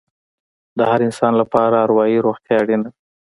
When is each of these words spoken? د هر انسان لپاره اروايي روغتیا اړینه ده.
د 0.77 0.79
هر 0.89 0.99
انسان 1.07 1.33
لپاره 1.41 1.75
اروايي 1.85 2.17
روغتیا 2.25 2.55
اړینه 2.63 2.83
ده. 2.85 2.91